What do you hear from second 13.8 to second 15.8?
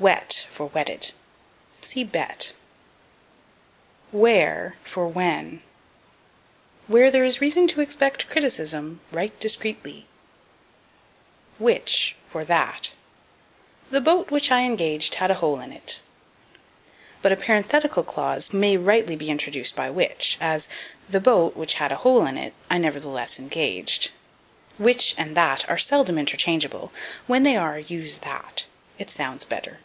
"The boat which I engaged had a hole in